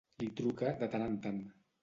[0.21, 1.39] Li truca de tant en tant.